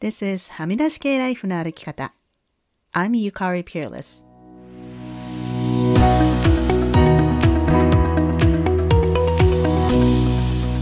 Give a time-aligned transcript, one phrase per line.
[0.00, 2.14] This is はみ出し系ライフの歩き方。
[2.92, 4.24] I'm Yukari Peerless.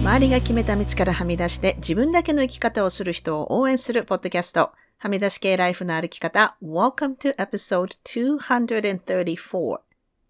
[0.01, 4.73] 周りが決めた道からはみ出して自分だけの生き方をする人を応援するポッドキャスト。
[4.98, 6.59] はみ出し系ライフの歩き方。
[6.62, 9.79] Welcome to episode 234.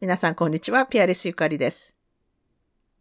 [0.00, 0.87] 皆さんこんにちは。
[0.87, 1.95] ピアレスゆかりです。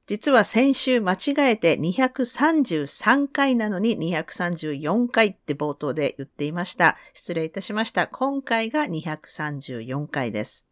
[0.08, 6.96] 実は先週間違えて233回なのに234回って冒頭で言っていました。
[7.14, 8.05] 失礼いたしました。
[8.05, 10.68] 今回が234回です。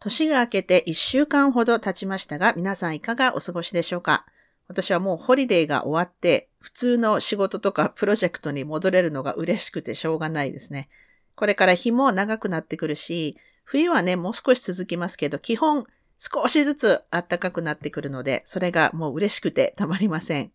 [0.00, 4.26] 年が明けて1週間ほど経ちましたが、皆さんいかがお過ごしでしょうか？
[4.66, 10.88] 私はもうホリデーが終わって、普通の仕事とかプロジェクトに戻れるのが嬉しくてしょうがないですね。
[11.36, 15.86] これから日も長くなってくるし、冬はね、もう少し続きますけど、基本
[16.32, 20.52] 少しずつ暖かくなってくるので、それがもう嬉しくてたまりません。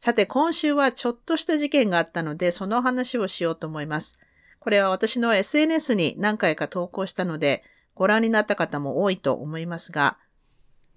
[0.00, 4.18] さて、今週はちょっとした事件があったので、その話をしようと思います。
[4.58, 7.62] これは私の SNS に何回か投稿したので、
[7.94, 10.18] ご覧になった方も多いと思いますが、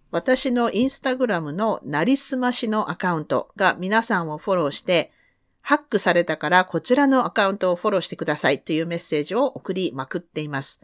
[0.09, 5.11] 私のインスタグラムのなりすましのアカウントが皆さんをフォローして、
[5.61, 10.81] ハックされたからこちらのアカウントをフォローしてくださいというメッセージを送りまくっています。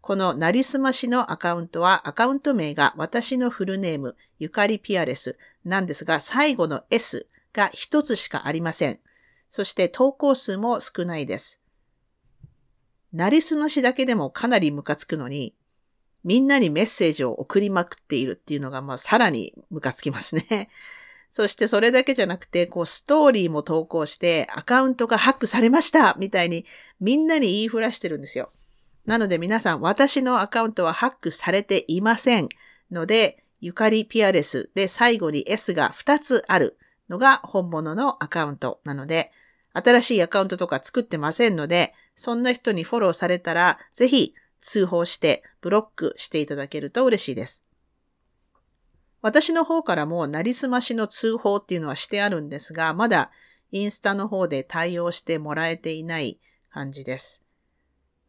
[0.00, 8.98] このなりすましのアカウントは、アカウント名が私のフルネーム、ゆかりピアレスなんですが、最後の S が一つしかありません。
[9.48, 11.60] そして投稿数も少ないです。
[13.12, 15.54] なりすましだけでもかなりムカつくのに、
[16.22, 20.70] みんなにメッセージを送りまくっているっていうのが、まあ、さらにムカつきますね。
[21.32, 26.66] そしてそれだけじゃなくて、こう、ストーリーも投稿して、アカウントがハックされましたみたいに、
[27.00, 28.50] みんなに言いふらしてるんですよ。
[29.06, 32.48] なので皆さん、私のアカウントはハックされていません
[32.90, 39.32] ので、ゆかりピアレスで最後に S が2つあるのが本物のアカウントなので、
[39.72, 47.64] 新しいアカウントとか作ってませんので、そんな人にフォローされたら、ぜひ通報してブロックしていただけると嬉しいです。
[49.22, 53.30] 私の方からもなりすましの通報っていうのはしてあるんですが、まだ
[53.70, 56.38] インスタの方で対応してもらえていない
[56.70, 57.39] 感じです。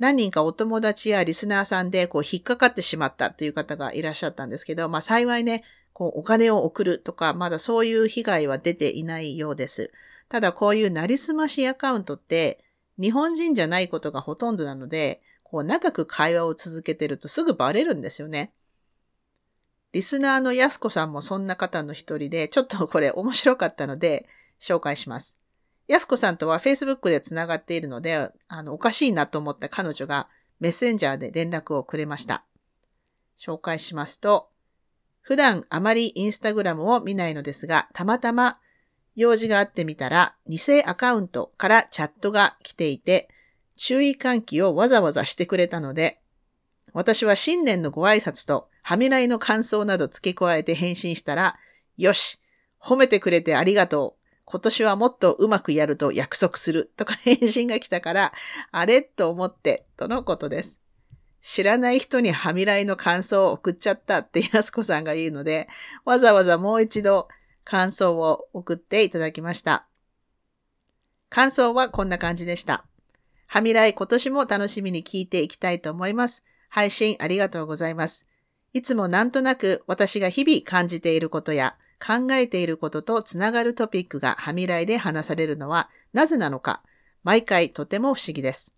[0.02, 5.64] 何人かお友達やリスナーさんでこう引っかかってしまったという方がいらっしゃったんですけど、まあ幸いね、
[5.94, 9.92] こうお金を送るとか、まだそういう被害は出ていないようです。
[10.28, 12.64] ただこういうなりすましアカウントって
[13.00, 18.54] 日本人じゃないことがほとんどなので、こう長く会話を続けてるとすぐバレるんですよね。
[19.94, 24.28] リスナーのやすこさんもそんな方の一人で、ちょっとこれ面白かったので
[24.60, 25.38] 紹介します。
[25.92, 30.30] やすこさんとは Facebook でつながっているので、あの、おかしいなと思った彼女が
[30.62, 32.46] メッセンジャーで連絡をくれました。
[33.38, 34.48] 紹介しますと、
[35.20, 38.58] 普段あまりインスタグラムを見ないのですが、たまたま
[39.18, 43.28] 用事があってみたら、偽アカウントからチャットが来ていて、
[43.76, 46.22] 注意喚起をわざわざしてくれたので、
[46.94, 51.58] 私は新年のご挨拶と、はめらいの感想など付け加えて返信したら、
[51.98, 52.40] よし
[52.80, 58.34] 褒めてくれてありがとう今年はもっとうまくやると約束するとか返信が来たから、
[58.72, 60.82] あれと思って、とのことです。
[61.42, 65.68] 知らない人にはみらいの感想を送っちゃったってやすこさんが言うので、
[66.06, 67.28] わざわざもう一度
[67.64, 69.88] 感想を送っていただきました。
[71.30, 72.86] 感想はこんな感じでした。
[73.48, 76.46] はみらい今年も楽しみに聞いていきたいと思います。
[76.70, 78.26] 配信ありがとうございます。
[78.74, 81.76] いつもなんとなく私が日々感じていることや
[82.06, 86.82] 考えていることとつながるトピックがはみらいで話されるのはなぜなのか、
[87.24, 88.74] 毎回とても不思議です。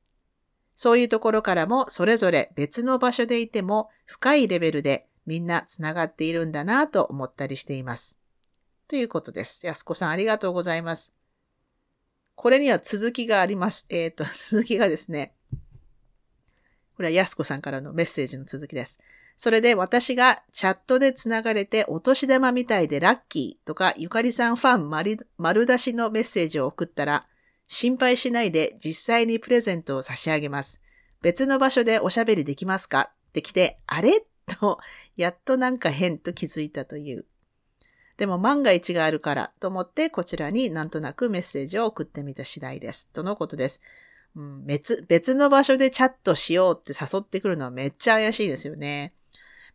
[0.76, 8.18] そういうところからもそれぞれ別の場所でいても深いレベルでみんなつながっているんだなと思ったりしています。
[8.88, 9.66] ということです。
[9.66, 11.14] 安子さんありがとうございます。
[12.36, 13.86] これには続きがあります。
[13.90, 15.34] えっ、ー、と、続きがですね、
[16.96, 19.00] これは安子さんからのメッセージの続きです。
[19.36, 24.90] それで私がチャットで繋がれてお年玉みたいでラッキーとかゆかりさんファン
[25.38, 27.26] 丸出しのメッセージを送ったら、
[27.68, 30.82] 心配しないで実際にプレゼントを差し上げます。
[31.22, 33.12] 別の場所でおしゃべりできますか？
[33.30, 34.26] って来て、あれ？
[34.46, 34.80] と、
[35.16, 37.26] やっとなんか変と気づいたという。
[38.18, 43.08] でも万が一があるからと思ってこちらになんとなくメッセージを送ってみた次第です。
[43.12, 43.82] とのことです。
[44.36, 49.14] うん、別、別の場所でチャットしようって誘ってくるのはめっちゃ怪しいですよね。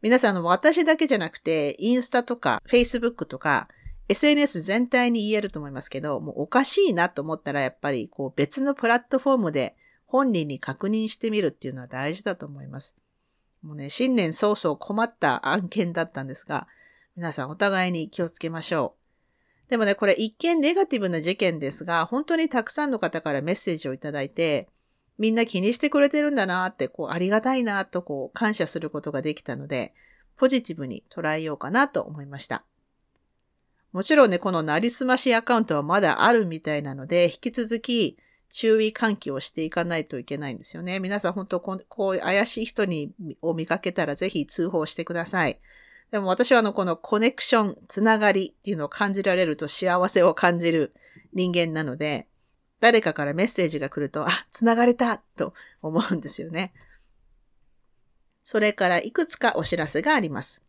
[0.01, 3.69] 皆さん、私だけじゃなくて、インスタとか、Facebook とか、
[4.09, 12.97] SNS 全体に言えると思いますけど、もうおかしいなと思ったら、やっぱりこう別のプラットフォームで本人に確認してみるっていうのは大事だと思います。
[13.63, 16.69] もうね、新年早々困った案件だったんですが、
[17.17, 18.95] 皆さんお互いに気をつけましょ
[19.67, 19.71] う。
[19.71, 24.69] でもね、これ一見ネガティブな事件ですが、本当にたくさんの方からメッセージをいただいて、
[25.19, 29.93] みんな気にしてくれてるんだなって、こう、ありがたいなと、こう、感謝することができたので、
[30.37, 32.65] ポジティブに捉えようかなと思いました。
[33.93, 38.17] もちろんね、このなりすましアカウントはまだあるみたいなので、引き続き
[38.51, 41.01] 注意喚起をしていかないといけないんですよね。
[41.01, 43.13] 皆さん本当こう、こう怪しい人に
[43.43, 45.59] を見かけたらぜひ通報してください。
[46.11, 50.95] でも私はあの、このコネクション、つながりっていうのを感じられると幸せを感じる
[51.33, 52.29] 人間なので、
[52.81, 56.73] 誰かからメッセージが来ると、あ、つながれたと思うんですよね。
[58.45, 60.63] それからいくつかお知らせがあります。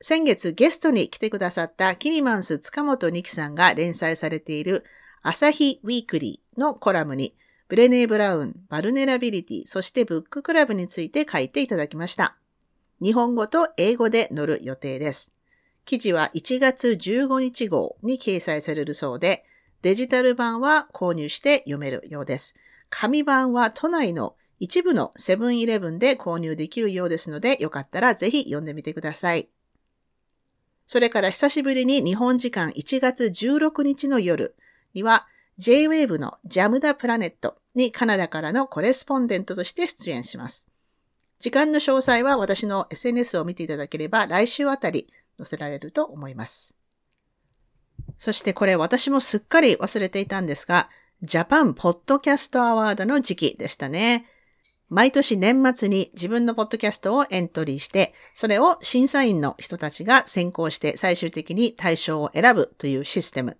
[0.00, 4.84] 先月ゲストに来てくださったキニマンス塚本ニキさんが連載されている
[5.22, 7.34] 朝日ウィークリーのコラムに
[7.68, 12.36] ブレネー・ブラウン、 vulnerability、そしてブッククラブについて書いていただきました。
[13.00, 15.32] 日本語と英語で載る予定です。
[15.86, 19.46] 記事は1月15日号に掲載されるそうで、
[19.82, 22.54] デジタル版は購入して読めるようです。
[22.88, 29.48] 紙版は都内の一部のセブンイレブンで購入できるようですので、よかったらぜひ読んでみてください。
[30.86, 34.54] それから久しぶりに日本時間1月16日の夜
[34.94, 35.26] には
[35.58, 40.68] J-Wave のジャムダプラネットにカナダからのコレスポンデントとして出演します。
[41.40, 45.08] 時間の詳細は私の SNS を見ていただければ来週あたり
[45.38, 46.76] 載せられると思います。
[48.22, 50.88] そしてこれ私もすっかり忘れていたんですが、
[51.22, 54.26] ジャパンポッドキャストアワードの時期でしたね。
[54.88, 63.56] 毎年年末に自分のポッドキャストをエントリーして、それを審査員の人たちが選考して最終的に対象を選ぶというシステム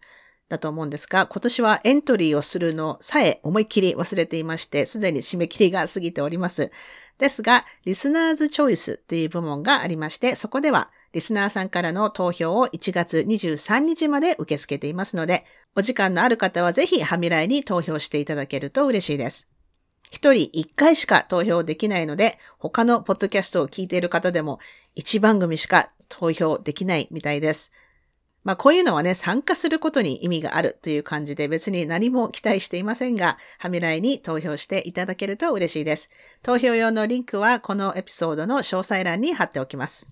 [0.49, 6.71] だと思うんですが、今年はエントリーをするのさえ思いっきり忘れていまして、すでに締め切りが過ぎております。
[7.19, 15.45] ですが、リスナーズチョイスという部門がありまして、そこではリスナーさんからの投票を1月23日まで受け付けていますので、
[15.77, 19.49] お時間のある方はぜひハミライに投票していただけると嬉しいです。
[20.11, 24.59] 一人一回しか投票できないので、他のポッドキャストを聞いている方でも
[24.95, 27.73] 一番組しか投票できないみたいです。
[28.45, 36.11] まあこういうのはね、参加することに意味があるという感じで別に何も期待していませんが、ハミライに投票していただけると嬉しいです。
[36.43, 40.12] 投票用のリンクはこのエピソードの詳細欄に貼っておきます。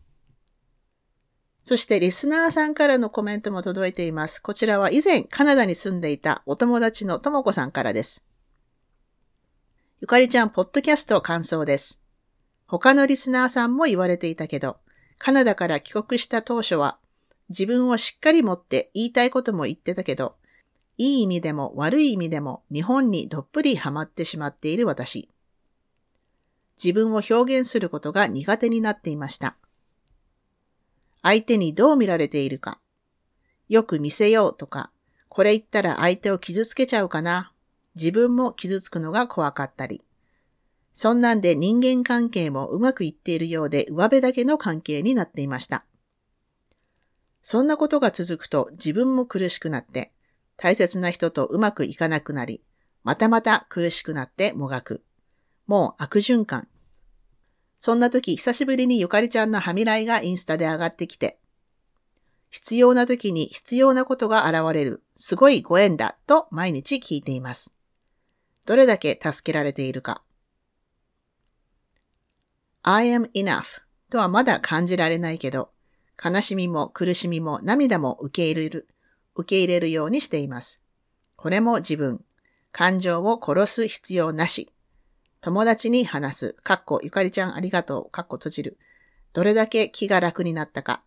[1.70, 4.42] そしてリスナーさんからのコメントも届いています。
[4.42, 8.24] こちらは以前カナダに住んでいたお友達のともこさんからです。
[10.00, 12.00] ゆかりちゃん、ポッドキャスト感想です。
[12.66, 14.78] 他のリスナーさんも言われていたけど、
[15.18, 16.98] カナダから帰国した当初は
[17.50, 20.34] 自分をしっかり持って言いたいことも言ってたけど、
[20.98, 25.30] いい意味でも悪い意味でも日本にどっぷりハマってしまっている私。
[26.82, 29.54] 自分を表現することが苦手になっていました。
[31.22, 32.80] 相手にどう見られているか。
[33.68, 34.90] よく見せようとか、
[35.28, 37.52] これ言ったら相手を傷つけちゃうかな。
[37.94, 40.02] 自分も傷つくのが怖かったり。
[40.94, 45.84] そんなんで人間関係もうまくいっているようで上辺だけの関係になっていました。
[47.42, 50.12] そんなことが続くと自分も苦しくなって、
[50.56, 52.62] 大切な人とうまくいかなくなり、
[53.02, 55.02] またまた苦しくなってもがく。
[55.66, 56.68] もう悪循環。
[57.80, 61.38] そんな時、久しぶりにゆかりちゃんのはみらいがインスタで上がってきて、
[62.50, 67.72] 必要な時に必要なことが現れる、すごいご縁だと毎日聞いています。
[68.66, 70.22] どれだけ助けられているか。
[72.82, 73.64] I am enough
[74.10, 75.70] とはまだ感じられないけど、
[76.22, 78.88] 悲しみも苦しみも涙も受け入れる、
[79.34, 80.82] 受け入れるようにしています。
[81.36, 82.22] これも自分。
[82.72, 84.70] 感情を殺す必要なし。
[85.42, 86.52] 友達に話す。
[86.62, 88.10] かっこゆかりちゃんありがとう。
[88.10, 88.78] かっこ閉じる。
[89.32, 91.02] どれだけ気が楽になったか。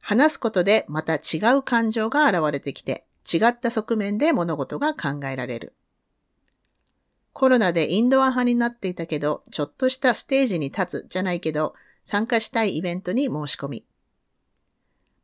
[0.00, 5.74] 話すことでまた違う感情が現れてきて、違った側面で物事が考えられる。
[7.32, 11.74] コロナでインドア派になっていたけど、ちょっとしたステージに立つじゃないけど、
[12.04, 13.86] 参加したいイベントに申し込み。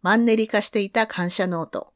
[0.00, 1.92] マンネリ化していた感謝ノート。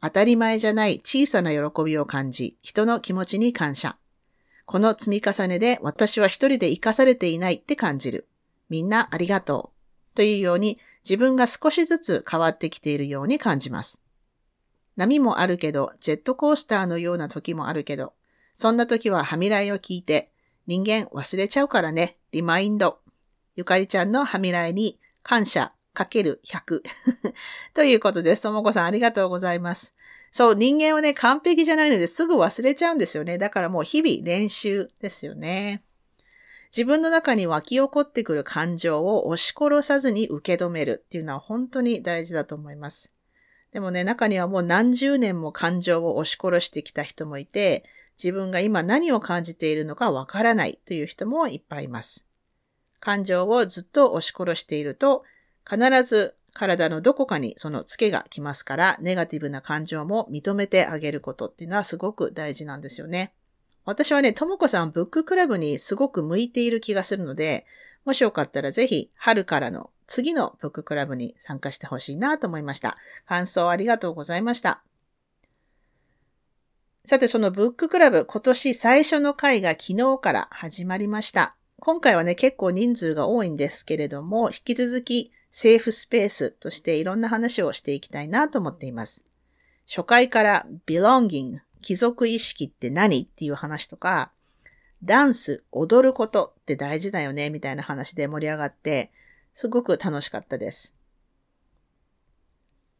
[0.00, 3.96] 当たり前じゃない小さな喜びを感じ、人の気持ちに感謝。
[4.66, 8.28] この積み重ねで私は一人で生かされていないって感じる。
[8.68, 9.72] みんなありがと
[10.14, 10.16] う。
[10.16, 14.00] というように自分が少しずつ変わってきているように感じます。
[14.96, 18.12] 波もあるけど、ジェットコースターのような時もあるけど、
[18.54, 20.30] そんな時ははみらいを聞いて、
[20.66, 22.98] 人間忘れちゃうからね、リマインド。
[23.56, 26.82] ゆかりちゃんのはみらいに感謝、かける100
[27.74, 28.42] ということです。
[28.42, 29.94] ともこさんありがとうございます。
[30.32, 33.36] そう、人間はね、完璧じゃないのですぐ忘れちゃうんですよね。
[33.36, 35.84] だからもう日々練習ですよね。
[36.74, 43.12] 自分の中に湧き起こってくる感情を押し殺さずに受け止めるっていうのは本当に大事だと思います。
[43.72, 47.84] でもね、中にはもう何十年も感情を押し殺してきた人もいて、
[48.16, 52.24] 自分が今何を感じているのかわからないという人もいっぱいいます。
[53.00, 55.24] 感情をずっと押し殺していると、
[55.68, 63.32] 必ず体のどこかにそのツケが来ますから、ネガティブな感情も認めてあげることっていうのはすごく大事なんですよね。
[63.84, 67.66] 私はね、ともこさんブッククラブにすごく向いている気がするので、
[68.04, 72.96] もしよかったらぜひ春からの次のブッククラブに参加してほしいなと思いました。
[73.26, 74.82] 感想ありがとうございました。
[77.04, 81.56] さて、そのブッククラブ、今年最初の回が昨日から始まりました。
[81.80, 89.24] 今回はね、結構人数が多いんですけれども、引き続きセーフスペースとしていろんな話をしていきたいなと思っています。
[89.86, 94.32] 初回から belonging、貴族意識って何っていう話とか、
[95.04, 99.12] ダンス、踊ることって大事だよねみたいな話で盛り上がって、
[99.54, 100.94] すごく楽しかったです。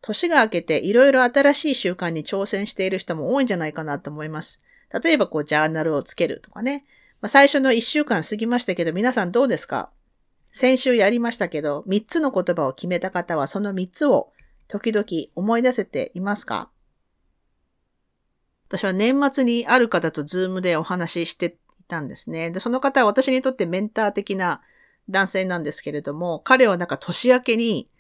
[0.03, 4.61] 年が明けていろいろ新しい習慣に挑戦している人も多いんじゃないかなと思います。
[5.03, 6.85] 例えばこうジャーナルをつけるとかね。
[7.23, 9.91] まあ、最初の一週間過ぎましたけど皆さんどうですか？
[10.53, 14.33] 先週やりましたけど、三つの言葉を決めた方はその三つを
[14.69, 16.71] 時々思い出せていますか？
[18.69, 22.51] 私は年末にある方とズームでお話ししていたんですね。
[22.51, 24.63] で、その方は私にとってメンター的な
[25.11, 27.91] 男性なんですけれども、彼はなんか年明けに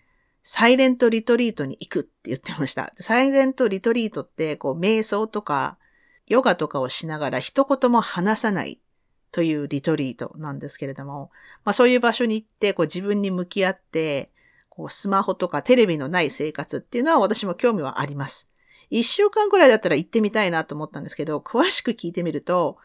[0.42, 2.92] サイレントリトリートに行くって言ってました。
[2.99, 5.78] サイレントリトリートって、こう、瞑想とか、
[6.26, 8.80] ヨガとかをしながら一言も話さない
[9.32, 11.30] というリトリートなんですけれども、
[11.64, 14.30] まあそういう場所に行って、こう自分に向き合って、
[14.68, 18.48] こうスマホとかテレビのない生活っていうのは私も興味はあります。
[18.90, 22.76] 一週間くらいだったら行ってみたいなと思ったんですけど、詳しく聞いてみると、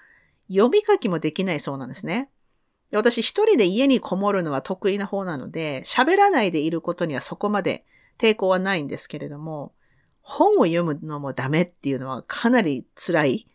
[0.49, 2.29] 読み書きもできないそうなんですね。
[2.91, 7.85] 私一人で家にこもるのは得意な方なので、喋らないでいることにはそこまで
[8.17, 9.73] 抵抗はないんですけれども、
[10.21, 13.47] 本を読むのもダメっていうのはかなり辛い。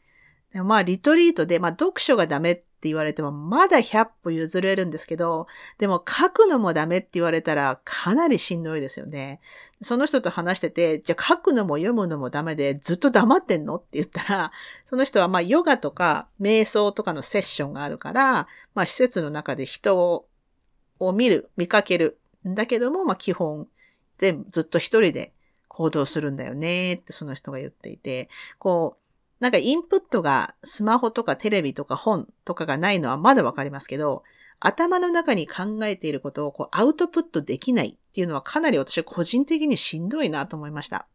[0.54, 5.46] まあ、リトリートで、まあ、読書がダメっって言われても、まだ100歩譲れるんですけど、
[5.78, 9.40] でも書くのもダメって言われたらかなりしんどいですよね。
[9.82, 14.52] その人と話してて、じゃあ書くのも読むのもダメでずっと黙ってんのって言ったら、
[14.86, 20.26] その人はまあヨガとか瞑想とかのセッションがあるから、まあ施設の中で人を
[20.98, 22.18] を見る、見かける。
[22.48, 23.68] んだけども、まあ基本、
[24.18, 25.32] 全部ずっと一人で
[25.68, 29.01] 行動するんだよねってその人が言っていて、こう、
[29.42, 34.22] なんかインプットがスマホとかテレビとか本とかがないのはまだわかりますけど、
[34.60, 41.08] 頭の中に考えていることをこうアウトプットできないっていうのはかなり私個人的にしんどいなと思いました。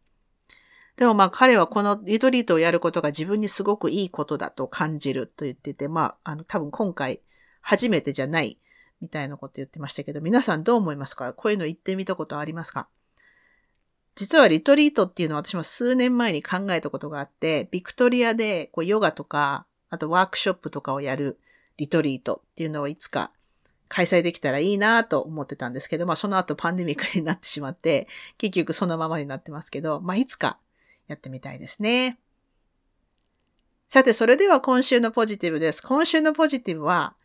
[0.97, 7.21] でもまあ彼はこのリトリートをやることが自分にすごくいいことだと感じると言ってて、まあ、あの多分今回
[7.61, 8.59] 初めてじゃない
[8.99, 11.31] みたいなこと言ってましたけど、皆さんどう思いますか？
[11.31, 12.89] こういうの言ってみたことありますか？
[14.17, 21.39] 実はリトリートっていうのは私も数年前に考えたことがあって、ビクトリアでこうヨガとか、あとワークショップとかをやる
[21.77, 23.31] リトリートっていうのをいつか
[23.89, 28.07] 開催できたらいいなと思ってたんですけど、まあその後パンデミックになってしまって、
[28.39, 30.57] 結局そのままになってますけど、まあいつか
[31.07, 32.17] やってみたいですね。
[33.89, 35.83] さて、それでは今週のポジティブです。
[35.83, 37.15] 今週のポジティブは、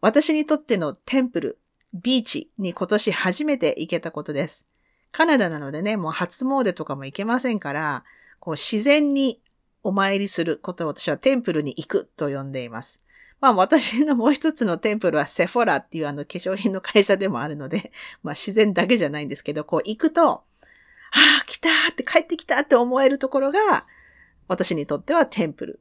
[0.00, 1.58] 私にとってのテンプル、
[1.94, 4.66] ビーチに今年初めて行けたことです。
[5.12, 8.04] カナダなのでね、もう初詣とかも行けませんから、
[8.40, 9.40] こう自然に
[9.84, 13.02] お参りすることを私はテンプルに行くと呼んでいます。
[13.40, 17.92] まあ私のもう一つのテンプルはセフォラっていうあの化粧品の会社でもあるので、
[18.22, 20.44] まあ自然だけじゃないんですけど、こう行くと、あ
[21.42, 23.86] あ、来たって帰ってきたって思えるところが、
[24.48, 25.80] 私にとってはテンプル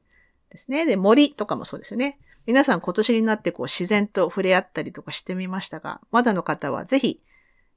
[0.49, 0.85] ですね。
[0.85, 2.19] で、森とかもそうですよね。
[2.45, 7.21] 皆さん今年になってこう自然と触れ合ったりとかしてみましたが、まだの方はぜひ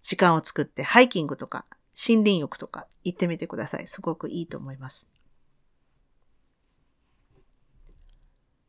[0.04, 1.64] 時間を作ってハイキングとか
[1.96, 3.88] 森林浴とか行ってみてください。
[3.88, 5.08] すごくいいと思います。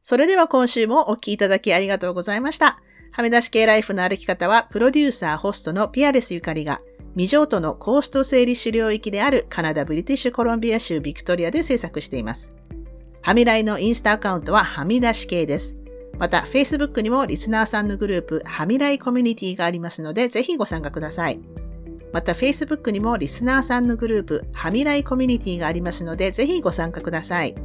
[0.02, 2.80] それでは今週もお聴きいただきありがとうございました。
[3.12, 6.82] はみ出し系ライフの歩き方は、プロデューサー、ホストのピアレスゆかりが、
[7.14, 12.54] 未譲渡のコースト整理資料域であるカナダ・ブリティッシュコロンビア州ビクトリアで制作しています。
[13.22, 15.78] はみらいのインスタアカウントははみ出し系です。
[16.18, 21.40] また、Facebook にもリスナーさんのグループ、はみらいコミュニティがありますので、ぜひご参加ください。
[22.14, 27.56] また、Facebook にもリスナーさんのグループ、はみらいコミュニティがありますので、ぜひご参加ください。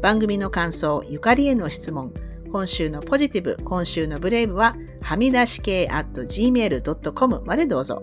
[0.00, 2.14] 番組の感想、ゆかりへの質問、
[2.50, 8.02] 今週のポジティブ、今週のブレイブは、はみ出し系 at gmail.com までどうぞ。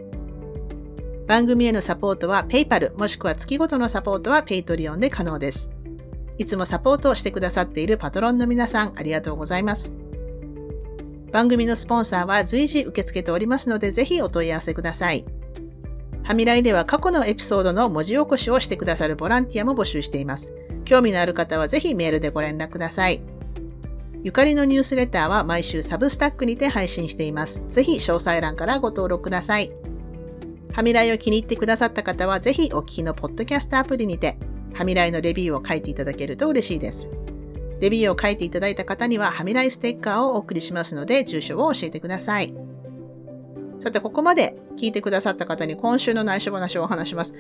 [1.28, 5.70] 番組へのサポートは PayPal もしくは月ごとのサポートは Patreon で可能です。
[6.38, 9.94] いつもサポートをしてくださっているパトロンの皆さん、ありがとうございます。
[11.32, 15.26] 番組のスポンサーは随時受け付けておりますので、ぜひお問い合わせください。
[16.24, 20.54] はみらいでは過去のエピソードの文字起こしをしてくださるボランティアも募集しています。
[20.86, 23.22] 興味のある方はぜひメールでご連絡ください。
[24.24, 27.64] ゆかりのニュースレターは毎週サブスタックにて配信しています。
[27.68, 29.72] ぜひ詳細欄からご登録ください。
[30.74, 34.38] はみらいを気に入ってくださった方はぜひお聞きのポッドキャストアプリにて、
[34.74, 37.10] はみらいのレビューを書いていただけると嬉しいです。
[37.80, 42.54] レビューを書いていただいた方には、はみらいステッカーをお送りしますので、住所を教えてください。
[43.80, 47.36] さて、ここまで聞いてくださった方に今週の内緒話をお話します。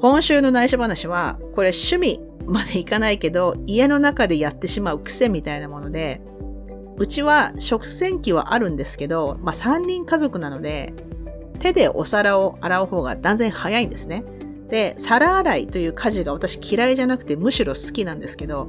[0.00, 6.20] 今週の内緒話は、これ趣味までいかないけど、家の中でやってしまう癖みたいなもので、
[6.98, 10.94] うちは食洗機はあるんですけど、まあ3人家族なので、
[11.58, 14.24] 手でお皿を洗う方が断然早いんですね。
[14.68, 18.68] で、皿洗いという家事が私嫌いじゃなくてむしろ好きなんですけど、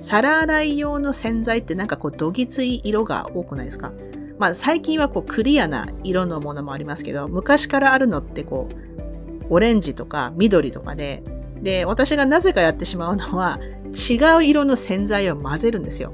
[0.00, 3.92] 皿洗い用の洗剤ってなんかこうどぎつい色が多くないですか？
[4.38, 11.22] まあ最近はこうクリアな色のものもありますけど、昔からあるのってこう、オレンジとか緑とかで、
[11.62, 16.12] で、私がなぜかやってしまうのは、違う色の洗剤を混ぜるんですよ。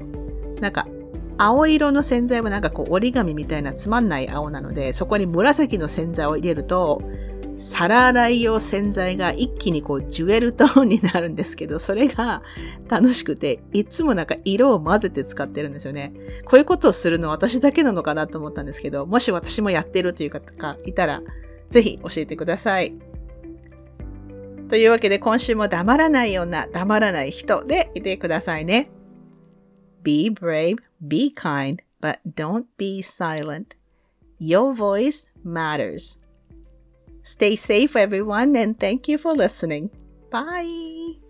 [0.61, 0.87] なんか、
[1.37, 7.01] 青色の洗剤はなんかこう折り紙みたいなつまんない青なので、そこに紫の洗剤を入れると、
[7.61, 12.41] 皿洗い用洗剤が一気にこうジュエルトーンになるんですけど、それが
[12.89, 16.11] 楽しくて、いつもなんか色を混ぜて使ってるんですよね。
[16.43, 21.21] こういうことをするのは私だけなのかなと思ったんですけど、もし私もやってるという方がいたら、
[21.69, 22.95] ぜひ教えてください。
[24.67, 28.89] というわけで今週も黙らないような黙らない人でいてくださいね。
[30.01, 33.77] Be brave, be kind, but don't be silent.
[34.39, 36.20] Your voice matters.
[37.23, 39.89] Stay safe, everyone, and thank you for listening.
[40.29, 41.20] Bye.